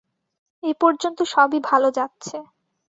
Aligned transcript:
এ 0.63 0.71
পর্যন্ত 0.81 1.19
সবই 1.33 1.59
ভাল 1.63 1.83
যাচ্ছে। 1.91 2.37